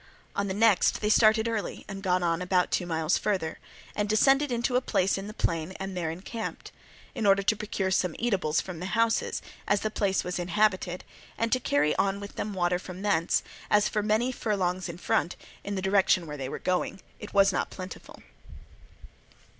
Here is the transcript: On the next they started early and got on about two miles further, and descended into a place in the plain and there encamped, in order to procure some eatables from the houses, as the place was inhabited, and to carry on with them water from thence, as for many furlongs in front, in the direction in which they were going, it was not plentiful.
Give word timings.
On 0.35 0.47
the 0.47 0.55
next 0.55 0.99
they 0.99 1.11
started 1.11 1.47
early 1.47 1.85
and 1.87 2.01
got 2.01 2.23
on 2.23 2.41
about 2.41 2.71
two 2.71 2.87
miles 2.87 3.19
further, 3.19 3.59
and 3.95 4.09
descended 4.09 4.51
into 4.51 4.75
a 4.75 4.81
place 4.81 5.15
in 5.15 5.27
the 5.27 5.31
plain 5.31 5.73
and 5.79 5.95
there 5.95 6.09
encamped, 6.09 6.71
in 7.13 7.27
order 7.27 7.43
to 7.43 7.55
procure 7.55 7.91
some 7.91 8.15
eatables 8.17 8.61
from 8.61 8.79
the 8.79 8.87
houses, 8.97 9.43
as 9.67 9.81
the 9.81 9.91
place 9.91 10.23
was 10.23 10.39
inhabited, 10.39 11.03
and 11.37 11.51
to 11.51 11.59
carry 11.59 11.95
on 11.97 12.19
with 12.19 12.33
them 12.33 12.55
water 12.55 12.79
from 12.79 13.03
thence, 13.03 13.43
as 13.69 13.87
for 13.87 14.01
many 14.01 14.31
furlongs 14.31 14.89
in 14.89 14.97
front, 14.97 15.35
in 15.63 15.75
the 15.75 15.83
direction 15.83 16.23
in 16.23 16.29
which 16.29 16.39
they 16.39 16.49
were 16.49 16.57
going, 16.57 16.99
it 17.19 17.35
was 17.35 17.53
not 17.53 17.69
plentiful. 17.69 18.23